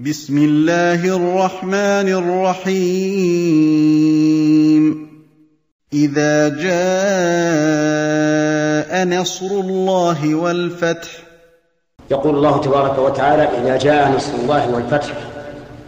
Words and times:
بسم 0.00 0.38
الله 0.38 1.04
الرحمن 1.16 2.08
الرحيم. 2.08 2.80
إذا 5.92 6.48
جاء 6.48 6.80
نصر 9.20 9.46
الله 9.46 10.34
والفتح. 10.34 11.08
يقول 12.10 12.36
الله 12.36 12.60
تبارك 12.60 12.98
وتعالى 12.98 13.42
إذا 13.42 13.76
جاء 13.76 14.16
نصر 14.16 14.34
الله 14.42 14.74
والفتح 14.74 15.14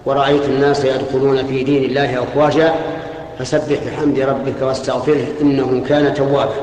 ورأيت 0.06 0.44
الناس 0.44 0.84
يدخلون 0.84 1.46
في 1.46 1.64
دين 1.64 1.84
الله 1.84 2.22
أفواجا 2.22 2.74
فسبح 3.38 3.79
بحمد 3.86 4.18
ربك 4.18 4.62
واستغفره 4.62 5.26
إنه 5.40 5.84
كان 5.88 6.14
توابا. 6.14 6.54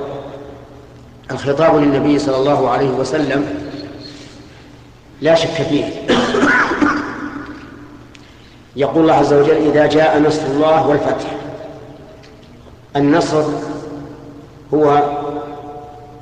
الخطاب 1.32 1.76
للنبي 1.76 2.20
صلى 2.20 2.38
الله 2.38 2.70
عليه 2.70 2.90
وسلم 2.90 3.46
لا 5.22 5.36
شك 5.36 5.62
فيه. 5.70 5.99
يقول 8.80 9.02
الله 9.02 9.14
عز 9.14 9.34
وجل 9.34 9.68
إذا 9.70 9.86
جاء 9.86 10.20
نصر 10.20 10.46
الله 10.46 10.88
والفتح. 10.88 11.32
النصر 12.96 13.44
هو 14.74 15.04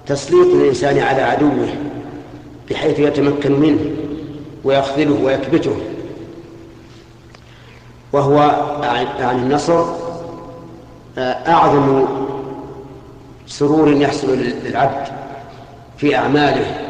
تسليط 0.08 0.48
الإنسان 0.48 1.00
على 1.00 1.22
عدوه 1.22 1.68
بحيث 2.70 3.00
يتمكن 3.00 3.60
منه 3.60 3.80
ويخذله 4.64 5.24
ويكبته. 5.24 5.76
وهو 8.14 8.40
عن 9.20 9.40
النصر 9.40 9.86
أعظم 11.48 12.06
سرور 13.48 13.92
يحصل 13.92 14.38
للعبد 14.66 15.08
في 15.98 16.16
أعماله 16.16 16.82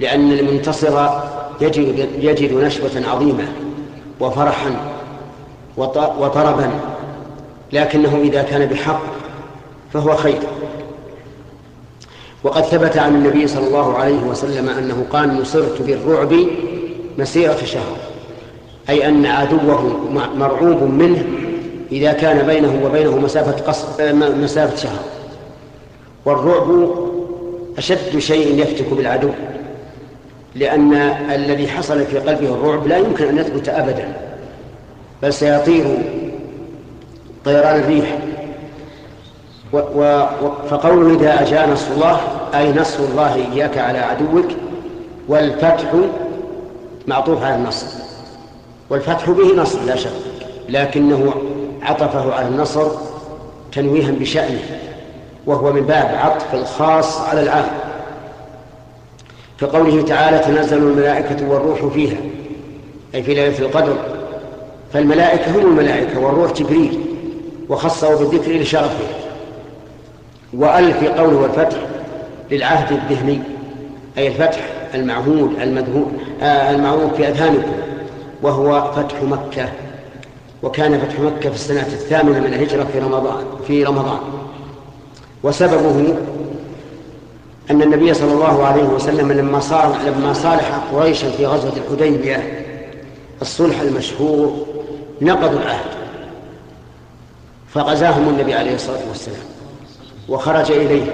لأن 0.00 0.32
المنتصر 0.32 1.08
يجد, 1.60 2.08
يجد 2.18 2.52
نشوة 2.54 3.02
عظيمة. 3.06 3.48
وفرحا 4.22 4.70
وطربا 6.18 6.70
لكنه 7.72 8.20
إذا 8.22 8.42
كان 8.42 8.66
بحق 8.66 9.02
فهو 9.92 10.16
خير. 10.16 10.38
وقد 12.44 12.62
ثبت 12.62 12.98
عن 12.98 13.14
النبي 13.14 13.46
صلى 13.46 13.66
الله 13.66 13.98
عليه 13.98 14.20
وسلم 14.22 14.68
أنه 14.68 15.06
قال 15.12 15.40
نصرت 15.40 15.82
بالرعب 15.82 16.34
مسيرة 17.18 17.64
شهر 17.64 17.96
أي 18.88 19.08
أن 19.08 19.26
عدوه 19.26 20.00
مرعوب 20.36 20.82
منه 20.82 21.24
إذا 21.92 22.12
كان 22.12 22.46
بينه 22.46 22.80
وبينه 22.84 23.16
مسافة 23.16 23.64
قصر 23.64 24.14
مسافة 24.14 24.76
شهر. 24.76 25.02
والرعب 26.26 26.90
أشد 27.78 28.18
شيء 28.18 28.58
يفتك 28.62 28.92
بالعدو. 28.92 29.30
لأن 30.54 30.94
الذي 31.34 31.68
حصل 31.68 32.06
في 32.06 32.18
قلبه 32.18 32.54
الرعب 32.54 32.86
لا 32.86 32.96
يمكن 32.96 33.28
أن 33.28 33.38
يثبت 33.38 33.68
أبدا 33.68 34.08
بل 35.22 35.32
سيطير 35.32 35.84
طيران 37.44 37.80
الريح. 37.80 38.18
و 39.72 39.78
و 39.78 40.26
فقوله 40.70 41.16
إذا 41.16 41.42
أجاء 41.42 41.70
نصر 41.70 41.92
الله 41.94 42.20
أي 42.54 42.72
نصر 42.72 43.04
الله 43.04 43.34
إياك 43.34 43.78
على 43.78 43.98
عدوك 43.98 44.48
والفتح 45.28 45.92
معطوف 47.06 47.42
على 47.42 47.54
النصر. 47.54 47.86
والفتح 48.90 49.30
به 49.30 49.62
نصر 49.62 49.80
لا 49.80 49.96
شك 49.96 50.10
لكنه 50.68 51.34
عطفه 51.82 52.34
على 52.34 52.48
النصر 52.48 52.88
تنويها 53.72 54.10
بشأنه 54.10 54.60
وهو 55.46 55.72
من 55.72 55.80
باب 55.80 56.14
عطف 56.14 56.54
الخاص 56.54 57.20
على 57.20 57.42
العام 57.42 57.64
كقوله 59.62 60.02
تعالى 60.02 60.38
تنزل 60.38 60.76
الملائكة 60.78 61.48
والروح 61.48 61.86
فيها. 61.86 62.16
أي 63.14 63.22
في 63.22 63.34
ليلة 63.34 63.58
القدر. 63.58 63.96
فالملائكة 64.92 65.56
هم 65.56 65.66
الملائكة 65.66 66.20
والروح 66.20 66.52
جبريل 66.52 67.00
وخصه 67.68 68.18
بالذكر 68.18 68.52
لشرفه. 68.52 69.06
وأل 70.52 70.94
في 70.94 71.08
قوله 71.08 71.36
والفتح 71.36 71.76
للعهد 72.50 72.92
الذهني 72.92 73.40
أي 74.18 74.26
الفتح 74.28 74.60
المعهود 74.94 75.50
المذهول 75.62 76.06
آه 76.42 76.70
المعهود 76.70 77.14
في 77.16 77.28
أذهانكم 77.28 77.72
وهو 78.42 78.92
فتح 78.92 79.22
مكة. 79.22 79.68
وكان 80.62 80.98
فتح 80.98 81.20
مكة 81.20 81.48
في 81.48 81.54
السنة 81.54 81.80
الثامنة 81.80 82.38
من 82.40 82.46
الهجرة 82.46 82.86
في 82.92 82.98
رمضان 82.98 83.44
في 83.66 83.84
رمضان. 83.84 84.18
وسببه 85.42 86.14
أن 87.72 87.82
النبي 87.82 88.14
صلى 88.14 88.32
الله 88.32 88.64
عليه 88.64 88.82
وسلم 88.82 89.32
لما 89.32 89.60
صار 89.60 89.96
لما 90.06 90.32
صالح 90.32 90.70
قريشا 90.92 91.30
في 91.30 91.46
غزوة 91.46 91.72
الحديبية 91.76 92.64
الصلح 93.42 93.80
المشهور 93.80 94.66
نقضوا 95.20 95.60
العهد. 95.60 95.90
فغزاهم 97.74 98.28
النبي 98.28 98.54
عليه 98.54 98.74
الصلاة 98.74 99.08
والسلام. 99.08 99.44
وخرج 100.28 100.72
إليه 100.72 101.04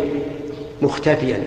مختفيا. 0.82 1.42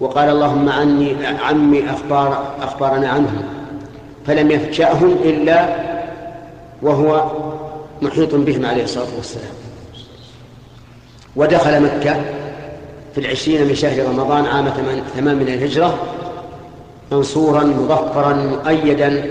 وقال 0.00 0.28
اللهم 0.28 0.68
عني 0.68 1.16
عمي 1.26 1.90
أخبار 1.90 2.54
أخبارنا 2.62 3.08
عنهم 3.08 3.42
فلم 4.26 4.50
يفجأهم 4.50 5.16
إلا 5.24 5.76
وهو 6.82 7.30
محيط 8.02 8.34
بهم 8.34 8.66
عليه 8.66 8.84
الصلاة 8.84 9.16
والسلام. 9.16 9.52
ودخل 11.36 11.82
مكة. 11.82 12.39
في 13.14 13.20
العشرين 13.20 13.68
من 13.68 13.74
شهر 13.74 14.06
رمضان 14.06 14.46
عام 14.46 14.68
ثمان 15.14 15.36
من 15.36 15.48
الهجرة 15.48 15.98
منصورا 17.12 17.64
مظفرا 17.64 18.32
مؤيدا 18.32 19.24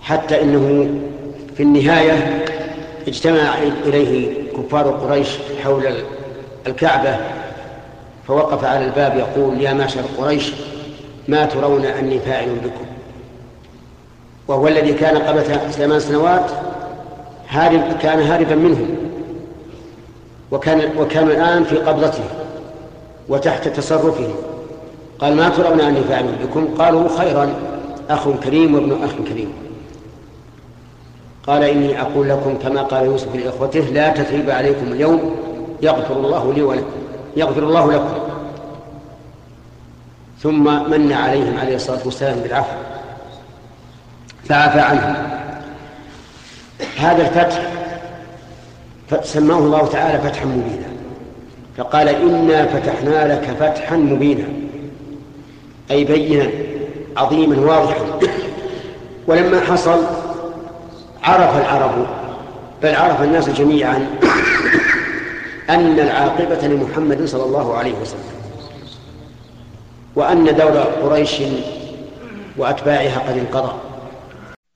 حتى 0.00 0.42
إنه 0.42 0.90
في 1.56 1.62
النهاية 1.62 2.44
اجتمع 3.08 3.54
إليه 3.86 4.34
كفار 4.52 4.90
قريش 4.90 5.28
حول 5.64 5.84
الكعبة 6.66 7.16
فوقف 8.28 8.64
على 8.64 8.84
الباب 8.84 9.16
يقول 9.16 9.60
يا 9.60 9.72
معشر 9.72 10.02
قريش 10.18 10.52
ما 11.28 11.44
ترون 11.44 11.84
أني 11.84 12.18
فاعل 12.18 12.48
بكم؟ 12.48 12.86
وهو 14.48 14.68
الذي 14.68 14.92
كان 14.92 15.18
قبل 15.18 15.42
ثمان 15.72 16.00
سنوات 16.00 16.50
هارب 17.48 17.82
كان 18.02 18.20
هاربا 18.20 18.54
منهم. 18.54 19.09
وكان 20.50 20.98
وكان 20.98 21.28
الآن 21.28 21.64
في 21.64 21.76
قبضته 21.76 22.24
وتحت 23.28 23.68
تصرفه. 23.68 24.34
قال 25.18 25.36
ما 25.36 25.48
ترون 25.48 25.80
أني 25.80 26.00
فاعل 26.00 26.26
بكم؟ 26.42 26.74
قالوا 26.78 27.18
خيرا 27.18 27.54
أخ 28.10 28.28
كريم 28.28 28.74
وابن 28.74 29.04
أخ 29.04 29.10
كريم. 29.28 29.52
قال 31.46 31.62
إني 31.64 32.00
أقول 32.00 32.28
لكم 32.28 32.58
كما 32.58 32.82
قال 32.82 33.04
يوسف 33.06 33.34
لإخوته 33.34 33.80
لا 33.80 34.08
تثريب 34.08 34.50
عليكم 34.50 34.92
اليوم 34.92 35.36
يغفر 35.82 36.16
الله 36.16 36.52
لي 36.52 36.62
ولكم 36.62 37.00
يغفر 37.36 37.62
الله 37.62 37.92
لكم. 37.92 38.18
ثم 40.42 40.90
من 40.90 41.12
عليهم 41.12 41.58
عليه 41.58 41.76
الصلاة 41.76 42.00
والسلام 42.04 42.38
بالعفو 42.38 42.76
فعفى 44.44 44.80
عنهم. 44.80 45.16
هذا 46.96 47.22
الفتح 47.22 47.79
سماه 49.22 49.58
الله 49.58 49.86
تعالى 49.86 50.18
فتحا 50.18 50.44
مبينا. 50.44 50.90
فقال 51.76 52.08
إنا 52.08 52.66
فتحنا 52.66 53.34
لك 53.34 53.56
فتحا 53.60 53.96
مبينا. 53.96 54.44
أي 55.90 56.04
بينا 56.04 56.50
عظيما 57.16 57.72
واضحا. 57.72 58.04
ولما 59.26 59.60
حصل 59.60 60.00
عرف 61.22 61.56
العرب 61.56 62.06
بل 62.82 62.94
عرف 62.94 63.22
الناس 63.22 63.50
جميعا 63.50 64.06
أن 65.70 65.98
العاقبة 66.00 66.66
لمحمد 66.66 67.24
صلى 67.24 67.44
الله 67.44 67.76
عليه 67.76 67.94
وسلم 68.02 68.20
وأن 70.16 70.44
دور 70.44 70.78
قريش 71.02 71.36
وأتباعها 72.56 73.18
قد 73.28 73.38
انقضى. 73.38 73.72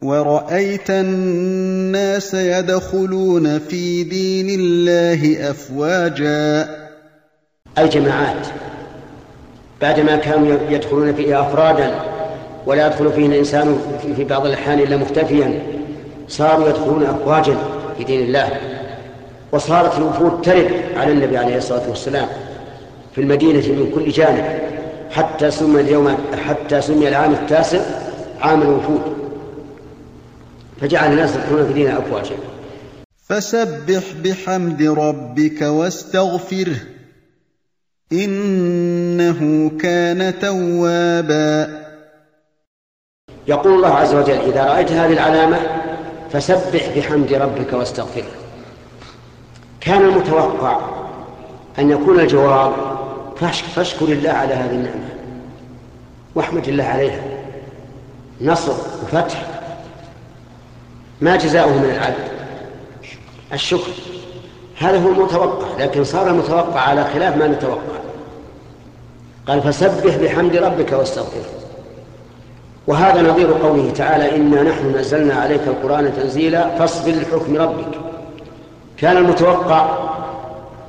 ورأيت 0.03 0.91
الناس 0.91 2.35
يدخلون 2.35 3.59
في 3.59 4.05
دين 4.05 4.61
الله 4.61 5.51
أفواجا. 5.51 6.69
أي 7.79 7.89
جماعات 7.89 8.47
بعدما 9.81 10.17
كانوا 10.17 10.57
يدخلون 10.71 11.15
فيه 11.15 11.41
أفرادا 11.41 11.95
ولا 12.67 12.87
يدخل 12.87 13.13
فيه 13.13 13.27
الإنسان 13.27 13.79
في 14.17 14.25
بعض 14.25 14.47
الأحيان 14.47 14.79
إلا 14.79 14.97
مختفيا 14.97 15.63
صاروا 16.29 16.69
يدخلون 16.69 17.05
أفواجا 17.05 17.57
في 17.99 18.05
دين 18.05 18.21
الله. 18.21 18.49
وصارت 19.53 19.99
الوفود 19.99 20.43
ترد 20.43 20.71
على 20.97 21.13
النبي 21.13 21.37
عليه 21.37 21.57
الصلاة 21.57 21.89
والسلام 21.89 22.29
في 23.15 23.21
المدينة 23.21 23.69
من 23.69 23.93
كل 23.95 24.11
جانب 24.11 24.59
حتى 25.11 25.51
سمي 25.51 25.81
اليوم 25.81 26.17
حتى 26.49 26.81
سمي 26.81 27.09
العام 27.09 27.33
التاسع 27.33 27.81
عام 28.41 28.63
الوفود. 28.63 29.24
فجعل 30.85 31.13
الناس 31.13 31.35
يدخلون 31.37 31.67
في 31.67 31.73
دين 31.73 31.89
أفواجا 31.91 32.37
فسبح 33.29 34.03
بحمد 34.25 34.83
ربك 34.83 35.63
واستغفره. 35.63 36.77
إنه 38.13 39.71
كان 39.79 40.39
توابا. 40.39 41.85
يقول 43.49 43.75
الله 43.75 43.89
عز 43.89 44.15
وجل 44.15 44.39
إذا 44.39 44.65
رأيت 44.65 44.93
هذه 44.93 45.13
العلامة 45.13 45.59
فسبح 46.33 46.97
بحمد 46.97 47.33
ربك 47.33 47.73
واستغفره. 47.73 48.33
كان 49.81 50.03
المتوقع 50.03 50.81
أن 51.79 51.91
يكون 51.91 52.21
الجواب 52.21 52.73
فاشكر 53.77 54.07
الله 54.07 54.31
على 54.31 54.55
هذه 54.55 54.75
النعمة 54.75 55.09
واحمد 56.35 56.69
الله 56.69 56.85
عليها. 56.85 57.23
نصر 58.41 58.73
وفتح 58.73 59.54
ما 61.25 61.37
جزاؤه 61.37 61.79
من 61.79 61.91
العبد. 61.91 62.29
الشكر. 63.53 63.93
هذا 64.79 64.99
هو 64.99 65.09
المتوقع 65.09 65.67
لكن 65.79 66.05
صار 66.05 66.31
المتوقع 66.31 66.81
على 66.81 67.05
خلاف 67.05 67.37
ما 67.37 67.47
نتوقع. 67.47 67.99
قال 69.47 69.63
فسبح 69.63 70.17
بحمد 70.17 70.57
ربك 70.57 70.93
واستغفره. 70.93 71.45
وهذا 72.87 73.23
نظير 73.23 73.53
قوله 73.53 73.91
تعالى 73.91 74.37
إنا 74.37 74.63
نحن 74.63 74.97
نزلنا 74.97 75.35
عليك 75.35 75.61
القرآن 75.67 76.13
تنزيلا 76.17 76.79
فاصبر 76.79 77.13
لحكم 77.13 77.57
ربك. 77.57 77.99
كان 78.97 79.17
المتوقع 79.17 79.99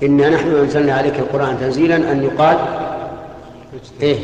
إنا 0.04 0.30
نحن 0.30 0.56
أنزلنا 0.56 0.94
عليك 0.94 1.20
القرآن 1.20 1.58
تنزيلا 1.60 1.96
أن 1.96 2.24
يقال 2.24 2.58
إيه. 4.02 4.18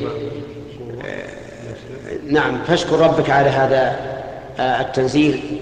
نعم 2.30 2.58
فاشكر 2.68 3.00
ربك 3.00 3.30
على 3.30 3.50
هذا 3.50 3.96
التنزيل. 4.60 5.62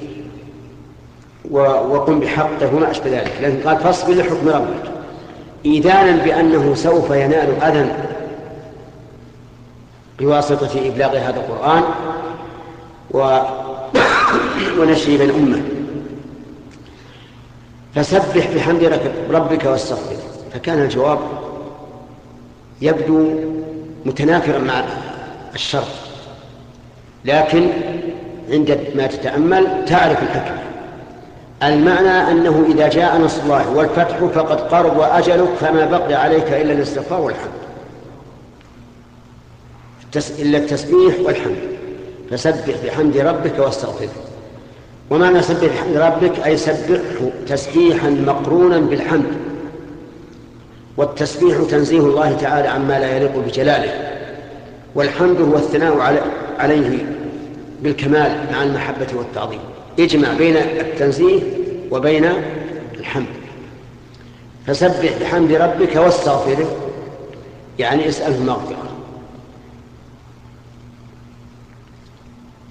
وقم 1.52 2.20
بحقه 2.20 2.76
وما 2.76 2.92
أشبه 2.92 3.10
ذلك. 3.10 3.34
لكن 3.42 3.70
قال 3.70 3.78
فاصبر 3.78 4.14
لحكم 4.14 4.50
ربك. 4.50 4.92
إيذانا 5.66 6.24
بأنه 6.24 6.76
سوف 6.76 7.10
ينال 7.10 7.64
أذى 7.64 7.92
بواسطة 10.20 10.88
إبلاغ 10.88 11.18
هذا 11.18 11.38
القرآن 11.40 11.84
و... 13.12 13.40
ونشره 14.80 15.18
بين 15.18 15.64
فسبح 17.96 18.48
بحمد 18.56 19.00
ربك 19.30 19.66
واستغفره 19.66 20.18
فكان 20.54 20.82
الجواب 20.82 21.20
يبدو 22.82 23.30
متنافرا 24.06 24.60
مع 24.60 24.84
الشر 25.56 25.88
لكن 27.26 27.68
عندما 28.50 29.08
تتأمل 29.08 29.86
تعرف 29.86 30.24
الحكمة. 30.24 30.69
المعنى 31.64 32.32
أنه 32.32 32.66
إذا 32.70 32.88
جاء 32.88 33.18
نصر 33.18 33.42
الله 33.44 33.70
والفتح 33.70 34.18
فقد 34.18 34.62
قرب 34.62 35.00
أجلك 35.00 35.50
فما 35.60 35.86
بقي 35.86 36.14
عليك 36.14 36.48
إلا 36.48 36.74
الاستغفار 36.74 37.22
والحمد. 37.22 37.52
إلا 40.40 40.58
التسبيح 40.58 41.16
والحمد. 41.20 41.58
فسبح 42.32 42.76
بحمد 42.86 43.18
ربك 43.18 43.60
واستغفره. 43.60 44.10
ومعنى 45.10 45.42
سبح 45.42 45.68
بحمد 45.68 45.98
ربك؟ 45.98 46.46
أي 46.46 46.58
سبحه 46.58 47.30
تسبيحا 47.48 48.10
مقرونا 48.10 48.80
بالحمد. 48.80 49.34
والتسبيح 50.98 51.58
تنزيه 51.70 52.00
الله 52.00 52.38
تعالى 52.42 52.68
عما 52.68 53.00
لا 53.00 53.16
يليق 53.16 53.38
بجلاله. 53.38 54.12
والحمد 54.96 55.42
هو 55.42 55.56
الثناء 55.56 56.24
عليه 56.60 57.06
بالكمال 57.82 58.46
مع 58.52 58.64
المحبة 58.64 59.08
والتعظيم. 59.16 59.60
اجمع 60.00 60.34
بين 60.34 60.58
التنزيه 60.58 61.42
وبين 61.92 62.26
الحمد. 63.00 63.26
فسبح 64.68 65.18
بحمد 65.22 65.52
ربك 65.52 65.96
واستغفره 65.96 66.76
يعني 67.80 68.10
اسأله 68.10 68.44
مغفرة 68.44 68.90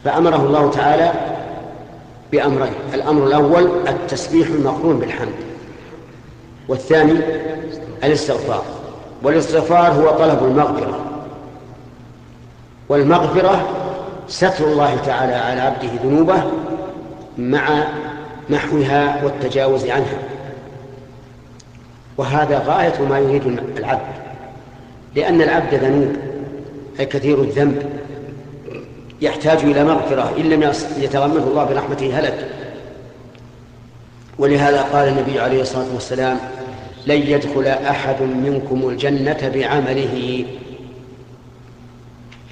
فأمره 0.05 0.37
الله 0.37 0.71
تعالى 0.71 1.13
بأمرين 2.33 2.73
الأمر 2.95 3.27
الأول 3.27 3.71
التسبيح 3.89 4.49
المقرون 4.49 4.99
بالحمد 4.99 5.35
والثاني 6.69 7.19
الاستغفار 8.05 8.65
والاستغفار 9.23 9.93
هو 9.93 10.11
طلب 10.11 10.45
المغفرة. 10.45 11.01
والمغفرة 12.89 13.69
ستر 14.29 14.65
الله 14.65 14.97
تعالى 14.97 15.35
على 15.35 15.61
عبده 15.61 15.89
ذنوبه 16.05 16.43
مع 17.38 17.85
محوها 18.50 19.25
والتجاوز 19.25 19.87
عنها. 19.87 20.19
وهذا 22.17 22.58
غاية 22.67 23.02
ما 23.11 23.19
يريد 23.19 23.58
العبد 23.79 24.19
لأن 25.14 25.43
العبد 25.43 25.75
ذنوب 25.75 26.17
أي 27.00 27.06
كثير 27.06 27.43
الذنب. 27.43 27.82
يحتاج 29.20 29.58
إلى 29.58 29.85
مغفرة 29.85 30.32
إن 30.38 30.44
لم 30.44 30.73
يتغمده 30.99 31.44
الله 31.44 31.64
برحمته 31.64 32.19
هلك. 32.19 32.49
ولهذا 34.38 34.82
قال 34.82 35.08
النبي 35.08 35.41
عليه 35.41 35.61
الصلاة 35.62 35.94
والسلام 35.94 36.38
لن 37.06 37.23
يدخل 37.23 37.67
أحد 37.67 38.23
منكم 38.23 38.88
الجنة 38.88 39.50
بعمله. 39.55 40.44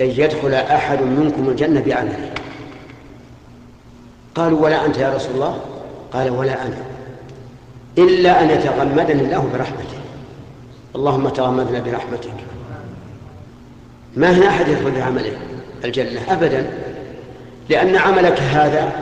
لن 0.00 0.10
يدخل 0.10 0.54
أحد 0.54 1.02
منكم 1.02 1.48
الجنة 1.48 1.80
بعمله. 1.86 2.30
قالوا 4.36 4.60
ولا 4.60 4.86
أنت 4.86 4.98
يا 4.98 5.14
رسول 5.14 5.34
الله؟ 5.34 5.60
قال 6.12 6.30
ولا 6.30 6.66
أنا. 6.66 6.76
إلا 7.98 8.42
أن 8.42 8.50
يتغمدني 8.50 9.22
الله 9.22 9.48
برحمته. 9.52 9.98
اللهم 10.96 11.28
تغمدنا 11.28 11.80
برحمتك. 11.80 12.34
ما 14.16 14.30
هنا 14.30 14.48
أحد 14.48 14.68
يدخل 14.68 14.90
بعمله 14.90 15.32
الجنة؟ 15.84 16.20
أبدا. 16.28 16.66
لأن 17.68 17.96
عملك 17.96 18.40
هذا 18.40 18.92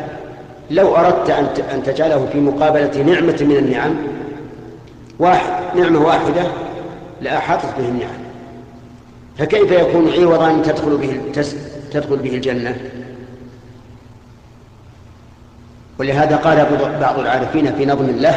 لو 0.70 0.96
أردت 0.96 1.30
أن 1.60 1.82
تجعله 1.82 2.28
في 2.32 2.40
مقابلة 2.40 3.02
نعمة 3.02 3.36
من 3.40 3.56
النعم 3.56 3.94
واحد 5.18 5.76
نعمة 5.76 6.06
واحدة 6.06 6.42
لأحاطت 7.22 7.78
به 7.78 7.88
النعم. 7.88 8.24
فكيف 9.38 9.70
يكون 9.72 10.12
عوضا 10.12 10.62
تدخل 10.62 10.96
به 10.96 11.20
تدخل 11.92 12.16
به 12.16 12.34
الجنة؟ 12.34 12.76
ولهذا 15.98 16.36
قال 16.36 16.66
بعض 17.00 17.18
العارفين 17.18 17.72
في 17.72 17.86
نظم 17.86 18.04
الله 18.04 18.34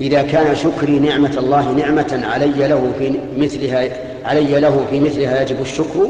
إذا 0.00 0.22
كان 0.22 0.56
شكري 0.56 0.98
نعمة 0.98 1.38
الله 1.38 1.72
نعمة 1.72 2.20
علي 2.24 2.68
له 2.68 2.92
في 2.98 3.14
مثلها 3.36 3.88
علي 4.24 4.60
له 4.60 4.86
في 4.90 5.00
مثلها 5.00 5.42
يجب 5.42 5.60
الشكر 5.60 6.08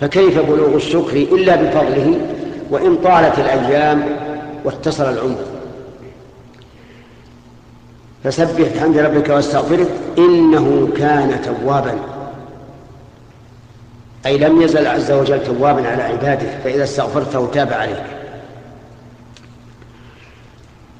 فكيف 0.00 0.38
بلوغ 0.38 0.74
الشكر 0.74 1.16
إلا 1.16 1.56
بفضله؟ 1.56 2.20
وإن 2.70 2.96
طالت 2.96 3.38
الأيام 3.38 4.04
واتصل 4.64 5.12
العمر. 5.12 5.38
فسبح 8.24 8.68
بحمد 8.74 8.98
ربك 8.98 9.28
واستغفره 9.28 9.86
إنه 10.18 10.88
كان 10.96 11.40
توابا. 11.42 11.94
أي 14.26 14.38
لم 14.38 14.62
يزل 14.62 14.86
عز 14.86 15.12
وجل 15.12 15.44
توابا 15.44 15.88
على 15.88 16.02
عباده 16.02 16.46
فإذا 16.64 16.84
استغفرته 16.84 17.46
تاب 17.52 17.72
عليك. 17.72 18.21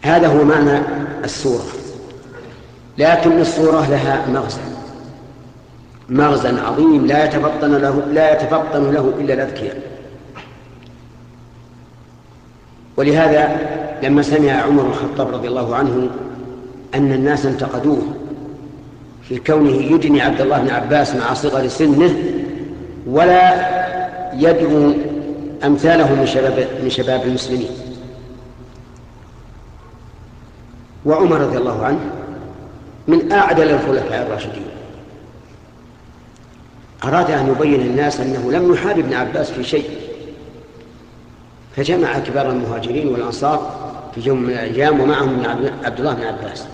هذا 0.03 0.27
هو 0.27 0.45
معنى 0.45 0.81
السورة. 1.25 1.65
لكن 2.99 3.41
السورة 3.41 3.91
لها 3.91 4.27
مغزى. 4.29 4.61
مغزى 6.09 6.49
عظيم 6.49 7.07
لا 7.07 7.25
يتفطن 7.25 7.75
له 7.75 8.03
لا 8.13 8.33
يتفطن 8.33 8.91
له 8.93 9.13
إلا 9.19 9.35
الأذكياء. 9.35 9.77
ولهذا 12.97 13.57
لما 14.03 14.23
سمع 14.23 14.53
عمر 14.53 14.83
بن 14.83 14.91
الخطاب 14.91 15.35
رضي 15.35 15.49
الله 15.49 15.77
عنه 15.77 16.11
أن 16.95 17.13
الناس 17.13 17.47
انتقدوه 17.47 18.03
في 19.29 19.39
كونه 19.39 19.71
يدني 19.71 20.23
عبد 20.23 20.41
الله 20.41 20.59
بن 20.59 20.71
عباس 20.71 21.15
مع 21.15 21.35
صغر 21.35 21.69
سنه 21.69 22.17
ولا 23.07 23.53
يدعو 24.35 24.93
أمثاله 25.65 26.15
من 26.15 26.27
شباب 26.27 26.67
من 26.83 26.91
شباب 26.91 27.23
المسلمين. 27.23 27.82
وعمر 31.05 31.41
رضي 31.41 31.59
الله 31.59 31.85
عنه 31.85 32.01
من 33.09 33.33
أعدل 33.33 33.71
الخلفاء 33.71 34.27
الراشدين. 34.27 34.67
أراد 37.05 37.31
أن 37.31 37.49
يبين 37.49 37.81
للناس 37.81 38.21
أنه 38.21 38.53
لم 38.53 38.73
يحارب 38.75 38.99
ابن 38.99 39.15
عباس 39.15 39.51
في 39.51 39.65
شيء. 39.65 39.99
فجمع 41.77 42.19
كبار 42.19 42.51
المهاجرين 42.51 43.09
والأنصار 43.09 43.93
في 44.15 44.21
يوم 44.21 44.43
من 44.43 44.51
الأيام 44.51 45.01
ومعهم 45.01 45.43
عبد 45.85 45.99
الله 45.99 46.15
بن 46.15 46.23
عباس. 46.23 46.65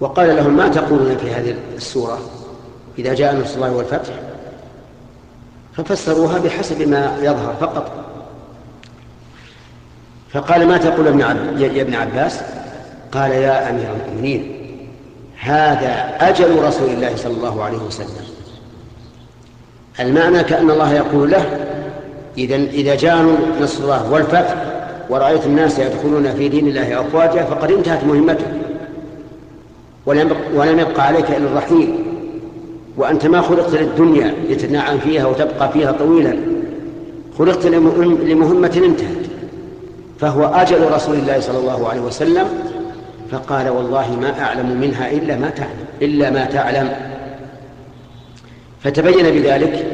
وقال 0.00 0.36
لهم 0.36 0.56
ما 0.56 0.68
تقولون 0.68 1.16
في 1.16 1.30
هذه 1.30 1.54
السورة 1.76 2.18
إذا 2.98 3.14
جاء 3.14 3.36
نصر 3.36 3.54
الله 3.54 3.72
والفتح؟ 3.72 4.14
ففسروها 5.76 6.38
بحسب 6.38 6.88
ما 6.88 7.18
يظهر 7.20 7.56
فقط. 7.60 8.04
فقال 10.32 10.68
ما 10.68 10.76
تقول 10.76 11.08
ابن. 11.08 11.20
يا 11.60 11.82
ابن 11.82 11.94
عباس؟ 11.94 12.40
قال 13.12 13.30
يا 13.30 13.70
أمير 13.70 13.86
المؤمنين 14.06 14.52
هذا 15.40 16.16
أجل 16.20 16.62
رسول 16.62 16.90
الله 16.90 17.16
صلى 17.16 17.32
الله 17.32 17.62
عليه 17.62 17.78
وسلم. 17.78 18.26
المعنى 20.00 20.44
كأن 20.44 20.70
الله 20.70 20.94
يقول 20.94 21.30
له 21.30 21.44
إذا 22.38 22.56
إذا 22.56 22.94
جاء 22.94 23.26
نصر 23.60 23.84
الله 23.84 24.12
والفتح 24.12 24.54
ورأيت 25.10 25.46
الناس 25.46 25.78
يدخلون 25.78 26.32
في 26.32 26.48
دين 26.48 26.68
الله 26.68 27.00
أفواجا 27.00 27.44
فقد 27.44 27.70
انتهت 27.70 28.04
مهمته. 28.04 28.46
ولم 30.54 30.78
يبقى 30.78 31.06
عليك 31.06 31.30
إلا 31.30 31.48
الرحيل. 31.48 31.94
وأنت 32.96 33.26
ما 33.26 33.40
خلقت 33.40 33.74
للدنيا 33.74 34.34
لتتنعم 34.50 34.98
فيها 34.98 35.26
وتبقى 35.26 35.72
فيها 35.72 35.92
طويلا. 35.92 36.36
خلقت 37.38 37.66
لمهمة 37.66 38.82
انتهت. 38.84 39.26
فهو 40.20 40.44
أجل 40.44 40.92
رسول 40.92 41.16
الله 41.16 41.40
صلى 41.40 41.58
الله 41.58 41.88
عليه 41.88 42.00
وسلم 42.00 42.46
فقال 43.32 43.68
والله 43.68 44.16
ما 44.20 44.40
أعلم 44.40 44.80
منها 44.80 45.10
إلا 45.10 45.36
ما 45.36 45.50
تعلم 45.50 45.86
إلا 46.02 46.30
ما 46.30 46.44
تعلم. 46.44 46.92
فتبين 48.82 49.30
بذلك 49.30 49.86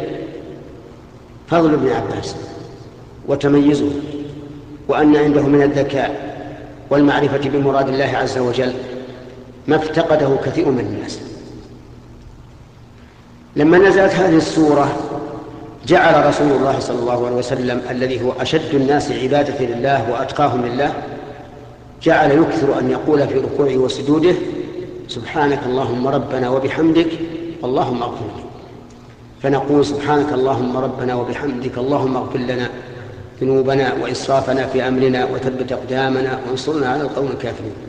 فضل 1.49 1.75
ابن 1.75 1.88
عباس 1.88 2.37
وتميزه 3.28 3.90
وأن 4.88 5.16
عنده 5.16 5.42
من 5.42 5.62
الذكاء 5.62 6.38
والمعرفة 6.90 7.49
بمراد 7.49 7.88
الله 7.88 8.16
عز 8.16 8.38
وجل 8.38 8.73
ما 9.68 9.76
افتقده 9.76 10.37
كثير 10.45 10.68
من 10.68 10.80
الناس. 10.80 11.21
لما 13.57 13.78
نزلت 13.78 14.14
هذه 14.14 14.37
السورة 14.37 14.97
جعل 15.87 16.26
رسول 16.26 16.52
الله 16.52 16.78
صلى 16.78 16.99
الله 16.99 17.26
عليه 17.26 17.37
وسلم 17.37 17.83
الذي 17.90 18.23
هو 18.25 18.33
أشد 18.40 18.75
الناس 18.75 19.12
عبادة 19.12 19.64
لله 19.64 20.11
وأتقاهم 20.11 20.66
لله 20.66 20.92
جعل 22.02 22.31
يكثر 22.31 22.78
أن 22.78 22.90
يقول 22.90 23.28
في 23.28 23.38
ركوعه 23.38 23.76
وسجوده 23.76 24.35
سبحانك 25.09 25.61
اللهم 25.67 26.09
ربنا 26.09 26.50
وبحمدك 26.50 27.09
اللهم 27.64 28.02
اغفر 28.02 28.25
لي. 28.37 28.45
فنقول 29.43 29.85
سبحانك 29.85 30.33
اللهم 30.33 30.76
ربنا 30.76 31.14
وبحمدك 31.14 31.78
اللهم 31.78 32.17
اغفر 32.17 32.38
لنا 32.38 32.69
ذنوبنا 33.40 33.95
وإسرافنا 34.02 34.67
في 34.67 34.88
أمرنا 34.88 35.25
وثبت 35.25 35.73
أقدامنا 35.73 36.40
وانصرنا 36.49 36.88
على 36.88 37.02
القوم 37.02 37.26
الكافرين. 37.26 37.88